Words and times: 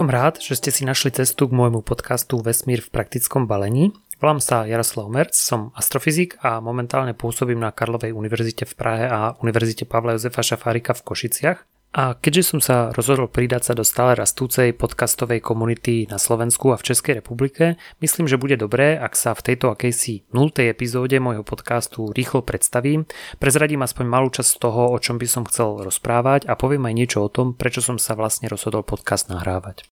Som 0.00 0.08
rád, 0.08 0.40
že 0.40 0.56
ste 0.56 0.72
si 0.72 0.88
našli 0.88 1.12
cestu 1.12 1.44
k 1.44 1.52
môjmu 1.52 1.84
podcastu 1.84 2.40
Vesmír 2.40 2.80
v 2.80 2.88
praktickom 2.88 3.44
balení. 3.44 3.92
Volám 4.16 4.40
sa 4.40 4.64
Jaroslav 4.64 5.12
Merc, 5.12 5.36
som 5.36 5.76
astrofyzik 5.76 6.40
a 6.40 6.56
momentálne 6.64 7.12
pôsobím 7.12 7.60
na 7.60 7.68
Karlovej 7.68 8.16
univerzite 8.16 8.64
v 8.64 8.80
Prahe 8.80 9.04
a 9.04 9.36
Univerzite 9.44 9.84
Pavla 9.84 10.16
Jozefa 10.16 10.40
Šafárika 10.40 10.96
v 10.96 11.04
Košiciach. 11.04 11.58
A 11.90 12.14
keďže 12.14 12.54
som 12.54 12.60
sa 12.62 12.94
rozhodol 12.94 13.26
pridať 13.26 13.66
sa 13.66 13.72
do 13.74 13.82
stále 13.82 14.14
rastúcej 14.14 14.70
podcastovej 14.70 15.42
komunity 15.42 16.06
na 16.06 16.22
Slovensku 16.22 16.70
a 16.70 16.78
v 16.78 16.86
Českej 16.86 17.18
republike, 17.18 17.82
myslím, 17.98 18.30
že 18.30 18.38
bude 18.38 18.54
dobré, 18.54 18.94
ak 18.94 19.18
sa 19.18 19.34
v 19.34 19.42
tejto 19.42 19.74
akejsi 19.74 20.30
0. 20.30 20.54
epizóde 20.70 21.18
môjho 21.18 21.42
podcastu 21.42 22.14
rýchlo 22.14 22.46
predstavím, 22.46 23.10
prezradím 23.42 23.82
aspoň 23.82 24.06
malú 24.06 24.30
časť 24.30 24.62
toho, 24.62 24.94
o 24.94 24.98
čom 25.02 25.18
by 25.18 25.26
som 25.26 25.42
chcel 25.50 25.82
rozprávať 25.82 26.46
a 26.46 26.54
poviem 26.54 26.86
aj 26.86 26.94
niečo 26.94 27.18
o 27.26 27.32
tom, 27.32 27.58
prečo 27.58 27.82
som 27.82 27.98
sa 27.98 28.14
vlastne 28.14 28.46
rozhodol 28.46 28.86
podcast 28.86 29.26
nahrávať. 29.26 29.90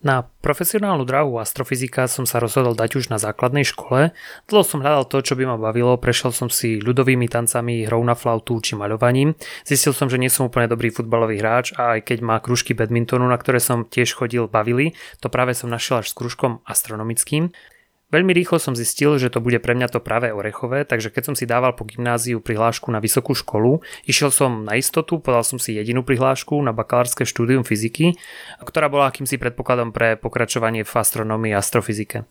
Na 0.00 0.24
profesionálnu 0.40 1.04
dráhu 1.04 1.36
astrofyzika 1.36 2.08
som 2.08 2.24
sa 2.24 2.40
rozhodol 2.40 2.72
dať 2.72 2.96
už 2.96 3.12
na 3.12 3.20
základnej 3.20 3.68
škole. 3.68 4.16
Dlho 4.48 4.64
som 4.64 4.80
hľadal 4.80 5.04
to, 5.04 5.20
čo 5.20 5.36
by 5.36 5.44
ma 5.44 5.60
bavilo, 5.60 6.00
prešiel 6.00 6.32
som 6.32 6.48
si 6.48 6.80
ľudovými 6.80 7.28
tancami, 7.28 7.84
hrou 7.84 8.00
na 8.00 8.16
flautu 8.16 8.56
či 8.64 8.80
maľovaním. 8.80 9.36
Zistil 9.68 9.92
som, 9.92 10.08
že 10.08 10.16
nie 10.16 10.32
som 10.32 10.48
úplne 10.48 10.72
dobrý 10.72 10.88
futbalový 10.88 11.44
hráč 11.44 11.76
a 11.76 12.00
aj 12.00 12.08
keď 12.08 12.18
má 12.24 12.40
kružky 12.40 12.72
badmintonu, 12.72 13.28
na 13.28 13.36
ktoré 13.36 13.60
som 13.60 13.84
tiež 13.84 14.16
chodil, 14.16 14.48
bavili, 14.48 14.96
to 15.20 15.28
práve 15.28 15.52
som 15.52 15.68
našiel 15.68 16.00
až 16.00 16.08
s 16.08 16.16
kružkom 16.16 16.64
astronomickým. 16.64 17.52
Veľmi 18.10 18.34
rýchlo 18.34 18.58
som 18.58 18.74
zistil, 18.74 19.22
že 19.22 19.30
to 19.30 19.38
bude 19.38 19.62
pre 19.62 19.78
mňa 19.78 19.86
to 19.94 20.02
práve 20.02 20.34
orechové, 20.34 20.82
takže 20.82 21.14
keď 21.14 21.22
som 21.30 21.34
si 21.38 21.46
dával 21.46 21.78
po 21.78 21.86
gymnáziu 21.86 22.42
prihlášku 22.42 22.90
na 22.90 22.98
vysokú 22.98 23.38
školu, 23.38 23.86
išiel 24.02 24.34
som 24.34 24.66
na 24.66 24.74
istotu, 24.74 25.22
podal 25.22 25.46
som 25.46 25.62
si 25.62 25.78
jedinú 25.78 26.02
prihlášku 26.02 26.58
na 26.58 26.74
bakalárske 26.74 27.22
štúdium 27.22 27.62
fyziky, 27.62 28.18
ktorá 28.66 28.90
bola 28.90 29.14
akýmsi 29.14 29.38
predpokladom 29.38 29.94
pre 29.94 30.18
pokračovanie 30.18 30.82
v 30.82 30.90
astronomii 30.90 31.54
a 31.54 31.62
astrofyzike. 31.62 32.26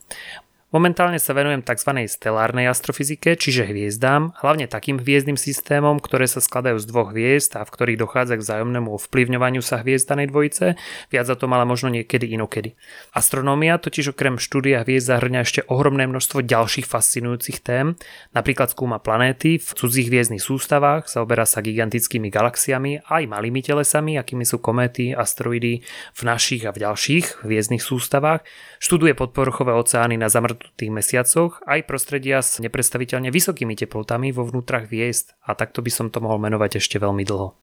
Momentálne 0.70 1.18
sa 1.18 1.34
venujem 1.34 1.66
tzv. 1.66 2.06
stelárnej 2.06 2.70
astrofyzike, 2.70 3.34
čiže 3.34 3.66
hviezdám, 3.66 4.38
hlavne 4.38 4.70
takým 4.70 5.02
hviezdnym 5.02 5.34
systémom, 5.34 5.98
ktoré 5.98 6.30
sa 6.30 6.38
skladajú 6.38 6.78
z 6.78 6.86
dvoch 6.86 7.10
hviezd 7.10 7.58
a 7.58 7.66
v 7.66 7.74
ktorých 7.74 7.98
dochádza 7.98 8.38
k 8.38 8.44
vzájomnému 8.46 8.94
ovplyvňovaniu 8.94 9.66
sa 9.66 9.82
hviezdanej 9.82 10.30
dvojice, 10.30 10.78
viac 11.10 11.26
za 11.26 11.34
to 11.34 11.50
ale 11.50 11.66
možno 11.66 11.90
niekedy 11.90 12.30
inokedy. 12.38 12.78
Astronómia 13.10 13.82
totiž 13.82 14.14
okrem 14.14 14.38
štúdia 14.38 14.86
hviezd 14.86 15.10
zahrňa 15.10 15.42
ešte 15.42 15.66
ohromné 15.66 16.06
množstvo 16.06 16.46
ďalších 16.46 16.86
fascinujúcich 16.86 17.66
tém, 17.66 17.98
napríklad 18.30 18.70
skúma 18.70 19.02
planéty 19.02 19.58
v 19.58 19.70
cudzích 19.74 20.06
hviezdnych 20.06 20.38
sústavách, 20.38 21.10
zaoberá 21.10 21.50
sa 21.50 21.66
gigantickými 21.66 22.30
galaxiami 22.30 23.02
aj 23.10 23.26
malými 23.26 23.58
telesami, 23.58 24.22
akými 24.22 24.46
sú 24.46 24.62
kométy, 24.62 25.18
asteroidy 25.18 25.82
v 26.14 26.20
našich 26.22 26.62
a 26.62 26.70
v 26.70 26.86
ďalších 26.86 27.42
hviezdnych 27.42 27.82
sústavách, 27.82 28.46
študuje 28.78 29.18
podpovrchové 29.18 29.74
oceány 29.74 30.14
na 30.14 30.30
zamrt 30.30 30.59
tých 30.76 30.92
mesiacoch 30.92 31.64
aj 31.64 31.88
prostredia 31.88 32.44
s 32.44 32.60
nepredstaviteľne 32.60 33.32
vysokými 33.32 33.76
teplotami 33.78 34.32
vo 34.34 34.44
vnútrach 34.44 34.88
hviezd 34.90 35.36
a 35.44 35.56
takto 35.56 35.80
by 35.80 35.90
som 35.92 36.06
to 36.12 36.20
mohol 36.20 36.36
menovať 36.36 36.82
ešte 36.82 37.00
veľmi 37.00 37.24
dlho. 37.24 37.56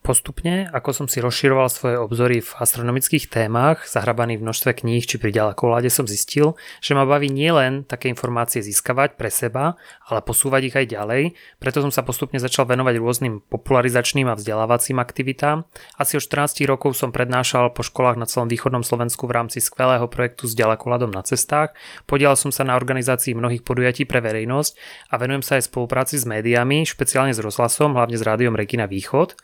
Postupne, 0.00 0.64
ako 0.72 0.96
som 0.96 1.06
si 1.12 1.20
rozširoval 1.20 1.68
svoje 1.68 2.00
obzory 2.00 2.40
v 2.40 2.50
astronomických 2.56 3.28
témach, 3.28 3.84
zahrabaný 3.84 4.40
v 4.40 4.48
množstve 4.48 4.80
kníh 4.80 5.04
či 5.04 5.20
pri 5.20 5.28
ďalekohľade 5.28 5.92
som 5.92 6.08
zistil, 6.08 6.56
že 6.80 6.96
ma 6.96 7.04
baví 7.04 7.28
nielen 7.28 7.84
také 7.84 8.08
informácie 8.08 8.64
získavať 8.64 9.20
pre 9.20 9.28
seba, 9.28 9.76
ale 10.08 10.24
posúvať 10.24 10.72
ich 10.72 10.76
aj 10.80 10.86
ďalej, 10.96 11.22
preto 11.60 11.84
som 11.84 11.92
sa 11.92 12.00
postupne 12.00 12.40
začal 12.40 12.64
venovať 12.64 12.96
rôznym 12.96 13.44
popularizačným 13.44 14.24
a 14.32 14.40
vzdelávacím 14.40 14.96
aktivitám. 15.04 15.68
Asi 16.00 16.16
o 16.16 16.20
14 16.24 16.64
rokov 16.64 16.96
som 16.96 17.12
prednášal 17.12 17.76
po 17.76 17.84
školách 17.84 18.16
na 18.16 18.24
celom 18.24 18.48
východnom 18.48 18.80
Slovensku 18.80 19.28
v 19.28 19.36
rámci 19.36 19.60
skvelého 19.60 20.08
projektu 20.08 20.48
s 20.48 20.56
ďalekohľadom 20.56 21.12
na 21.12 21.20
cestách, 21.28 21.76
podielal 22.08 22.40
som 22.40 22.48
sa 22.48 22.64
na 22.64 22.72
organizácii 22.72 23.36
mnohých 23.36 23.68
podujatí 23.68 24.08
pre 24.08 24.24
verejnosť 24.24 24.72
a 25.12 25.20
venujem 25.20 25.44
sa 25.44 25.60
aj 25.60 25.68
spolupráci 25.68 26.16
s 26.16 26.24
médiami, 26.24 26.88
špeciálne 26.88 27.36
s 27.36 27.44
rozhlasom, 27.44 27.92
hlavne 27.92 28.16
s 28.16 28.24
rádiom 28.24 28.56
Regina 28.56 28.88
Východ. 28.88 29.36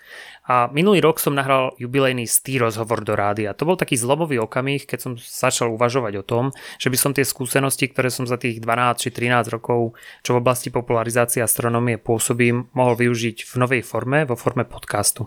A 0.47 0.71
minulý 0.71 1.03
rok 1.03 1.19
som 1.19 1.35
nahral 1.35 1.75
jubilejný 1.75 2.23
stý 2.31 2.63
rozhovor 2.63 3.03
do 3.03 3.19
rádia. 3.19 3.51
To 3.59 3.67
bol 3.67 3.75
taký 3.75 3.99
zlomový 3.99 4.39
okamih, 4.39 4.87
keď 4.87 4.99
som 5.03 5.13
začal 5.19 5.75
uvažovať 5.75 6.23
o 6.23 6.27
tom, 6.27 6.45
že 6.79 6.87
by 6.87 6.95
som 6.95 7.11
tie 7.11 7.27
skúsenosti, 7.27 7.91
ktoré 7.91 8.15
som 8.15 8.31
za 8.31 8.39
tých 8.39 8.63
12 8.63 9.03
či 9.03 9.09
13 9.11 9.51
rokov, 9.51 9.99
čo 10.23 10.39
v 10.39 10.41
oblasti 10.41 10.71
popularizácie 10.71 11.43
astronomie 11.43 11.99
pôsobím, 11.99 12.71
mohol 12.79 12.95
využiť 12.95 13.43
v 13.43 13.53
novej 13.59 13.83
forme, 13.83 14.23
vo 14.23 14.39
forme 14.39 14.63
podcastu. 14.63 15.27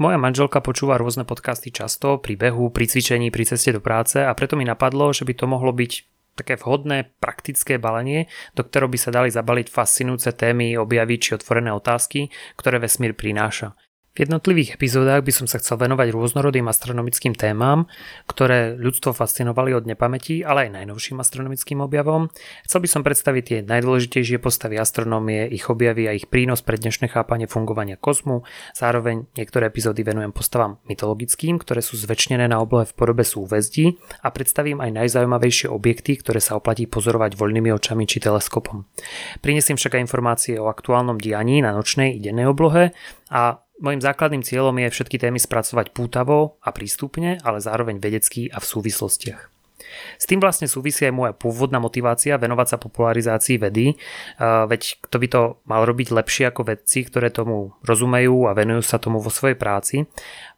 Moja 0.00 0.16
manželka 0.16 0.64
počúva 0.64 0.96
rôzne 0.96 1.28
podcasty 1.28 1.68
často, 1.68 2.16
pri 2.16 2.40
behu, 2.40 2.72
pri 2.72 2.88
cvičení, 2.88 3.28
pri 3.28 3.44
ceste 3.52 3.76
do 3.76 3.84
práce 3.84 4.16
a 4.16 4.32
preto 4.32 4.56
mi 4.56 4.64
napadlo, 4.64 5.12
že 5.12 5.28
by 5.28 5.36
to 5.36 5.44
mohlo 5.44 5.76
byť 5.76 5.92
také 6.40 6.56
vhodné 6.56 7.12
praktické 7.20 7.76
balenie, 7.76 8.32
do 8.56 8.64
ktorého 8.64 8.88
by 8.88 8.96
sa 8.96 9.12
dali 9.12 9.28
zabaliť 9.28 9.68
fascinujúce 9.68 10.32
témy, 10.32 10.80
objavy 10.80 11.20
či 11.20 11.36
otvorené 11.36 11.68
otázky, 11.68 12.32
ktoré 12.56 12.80
vesmír 12.80 13.12
prináša. 13.12 13.76
V 14.10 14.26
jednotlivých 14.26 14.74
epizódach 14.74 15.22
by 15.22 15.30
som 15.30 15.46
sa 15.46 15.62
chcel 15.62 15.78
venovať 15.78 16.10
rôznorodým 16.10 16.66
astronomickým 16.66 17.30
témam, 17.38 17.86
ktoré 18.26 18.74
ľudstvo 18.74 19.14
fascinovali 19.14 19.70
od 19.70 19.86
nepamäti, 19.86 20.42
ale 20.42 20.66
aj 20.66 20.82
najnovším 20.82 21.22
astronomickým 21.22 21.78
objavom. 21.78 22.26
Chcel 22.66 22.82
by 22.82 22.88
som 22.90 23.06
predstaviť 23.06 23.42
tie 23.46 23.58
najdôležitejšie 23.62 24.42
postavy 24.42 24.82
astronómie, 24.82 25.46
ich 25.54 25.70
objavy 25.70 26.10
a 26.10 26.12
ich 26.18 26.26
prínos 26.26 26.58
pre 26.58 26.74
dnešné 26.74 27.06
chápanie 27.06 27.46
fungovania 27.46 27.94
kozmu. 27.94 28.42
Zároveň 28.74 29.30
niektoré 29.38 29.70
epizódy 29.70 30.02
venujem 30.02 30.34
postavám 30.34 30.82
mytologickým, 30.90 31.62
ktoré 31.62 31.78
sú 31.78 31.94
zväčšnené 31.94 32.50
na 32.50 32.58
oblohe 32.58 32.90
v 32.90 32.96
podobe 32.98 33.22
súvezdí 33.22 33.94
a 34.26 34.34
predstavím 34.34 34.82
aj 34.82 34.90
najzaujímavejšie 35.06 35.70
objekty, 35.70 36.18
ktoré 36.18 36.42
sa 36.42 36.58
oplatí 36.58 36.90
pozorovať 36.90 37.38
voľnými 37.38 37.70
očami 37.78 38.10
či 38.10 38.18
teleskopom. 38.18 38.90
Prinesiem 39.38 39.78
však 39.78 39.94
aj 39.94 40.02
informácie 40.02 40.58
o 40.58 40.66
aktuálnom 40.66 41.14
dianí 41.14 41.62
na 41.62 41.70
nočnej 41.70 42.18
i 42.18 42.18
dennej 42.18 42.50
oblohe 42.50 42.90
a 43.30 43.62
Mojím 43.80 44.04
základným 44.04 44.44
cieľom 44.44 44.76
je 44.76 44.92
všetky 44.92 45.16
témy 45.16 45.40
spracovať 45.40 45.96
pútavo 45.96 46.60
a 46.60 46.68
prístupne, 46.68 47.40
ale 47.40 47.64
zároveň 47.64 47.96
vedecky 47.96 48.52
a 48.52 48.60
v 48.60 48.68
súvislostiach. 48.68 49.48
S 50.20 50.28
tým 50.28 50.38
vlastne 50.38 50.68
súvisí 50.68 51.08
aj 51.08 51.16
moja 51.16 51.32
pôvodná 51.32 51.80
motivácia 51.80 52.36
venovať 52.36 52.76
sa 52.76 52.78
popularizácii 52.78 53.56
vedy, 53.56 53.96
veď 54.38 54.82
kto 55.00 55.16
by 55.16 55.26
to 55.32 55.42
mal 55.64 55.82
robiť 55.88 56.12
lepšie 56.12 56.52
ako 56.52 56.62
vedci, 56.68 57.08
ktoré 57.08 57.32
tomu 57.32 57.72
rozumejú 57.82 58.46
a 58.46 58.54
venujú 58.54 58.84
sa 58.84 59.00
tomu 59.00 59.18
vo 59.18 59.32
svojej 59.32 59.56
práci. 59.56 60.04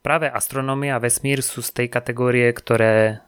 Práve 0.03 0.27
astronomia 0.27 0.99
a 0.99 1.01
vesmír 1.01 1.39
sú 1.39 1.63
z 1.63 1.71
tej 1.71 1.87
kategórie, 1.87 2.51
ktoré 2.51 3.23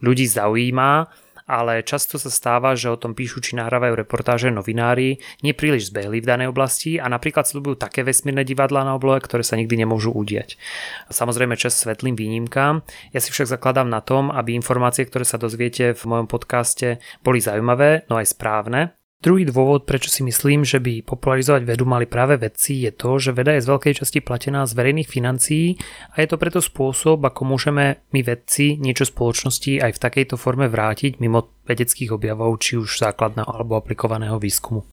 ľudí 0.00 0.30
zaujíma 0.30 1.10
ale 1.46 1.86
často 1.86 2.18
sa 2.18 2.26
stáva, 2.26 2.74
že 2.74 2.90
o 2.90 2.98
tom 2.98 3.14
píšu 3.14 3.38
či 3.38 3.54
nahrávajú 3.54 3.94
reportáže 3.94 4.50
novinári, 4.50 5.22
nepríliš 5.46 5.94
zbehli 5.94 6.18
v 6.18 6.26
danej 6.26 6.50
oblasti 6.50 6.98
a 6.98 7.06
napríklad 7.06 7.46
slúbujú 7.46 7.78
také 7.78 8.02
vesmírne 8.02 8.42
divadlá 8.42 8.82
na 8.82 8.98
oblohe, 8.98 9.22
ktoré 9.22 9.46
sa 9.46 9.54
nikdy 9.54 9.86
nemôžu 9.86 10.10
udieť. 10.10 10.58
Samozrejme 11.06 11.54
čas 11.54 11.78
svetlým 11.78 12.18
výnimkám. 12.18 12.82
Ja 13.14 13.22
si 13.22 13.30
však 13.30 13.46
zakladám 13.46 13.86
na 13.86 14.02
tom, 14.02 14.34
aby 14.34 14.58
informácie, 14.58 15.06
ktoré 15.06 15.22
sa 15.22 15.38
dozviete 15.38 15.94
v 15.94 16.02
mojom 16.02 16.26
podcaste, 16.26 16.98
boli 17.22 17.38
zaujímavé, 17.38 18.10
no 18.10 18.18
aj 18.18 18.34
správne 18.34 18.95
Druhý 19.16 19.48
dôvod, 19.48 19.88
prečo 19.88 20.12
si 20.12 20.20
myslím, 20.20 20.60
že 20.60 20.76
by 20.76 21.00
popularizovať 21.00 21.64
vedu 21.64 21.88
mali 21.88 22.04
práve 22.04 22.36
vedci, 22.36 22.84
je 22.84 22.92
to, 22.92 23.16
že 23.16 23.32
veda 23.32 23.56
je 23.56 23.64
z 23.64 23.70
veľkej 23.72 23.94
časti 24.04 24.20
platená 24.20 24.68
z 24.68 24.76
verejných 24.76 25.08
financií 25.08 25.80
a 26.12 26.20
je 26.20 26.28
to 26.28 26.36
preto 26.36 26.60
spôsob, 26.60 27.24
ako 27.24 27.48
môžeme 27.48 28.04
my 28.12 28.20
vedci 28.20 28.76
niečo 28.76 29.08
spoločnosti 29.08 29.80
aj 29.80 29.96
v 29.96 30.02
takejto 30.04 30.36
forme 30.36 30.68
vrátiť 30.68 31.16
mimo 31.16 31.48
vedeckých 31.64 32.12
objavov, 32.12 32.60
či 32.60 32.76
už 32.76 33.00
základného 33.00 33.48
alebo 33.48 33.80
aplikovaného 33.80 34.36
výskumu. 34.36 34.84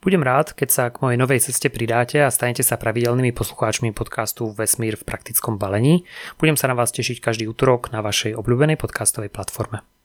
Budem 0.00 0.24
rád, 0.24 0.56
keď 0.56 0.68
sa 0.72 0.84
k 0.88 1.04
mojej 1.04 1.20
novej 1.20 1.44
ceste 1.44 1.68
pridáte 1.68 2.24
a 2.24 2.32
stanete 2.32 2.64
sa 2.64 2.80
pravidelnými 2.80 3.36
poslucháčmi 3.36 3.92
podcastu 3.92 4.48
Vesmír 4.56 4.96
v 4.96 5.04
praktickom 5.04 5.60
balení. 5.60 6.08
Budem 6.40 6.56
sa 6.56 6.72
na 6.72 6.78
vás 6.78 6.88
tešiť 6.96 7.20
každý 7.20 7.44
útorok 7.44 7.92
na 7.92 8.00
vašej 8.00 8.32
obľúbenej 8.32 8.80
podcastovej 8.80 9.28
platforme. 9.28 9.97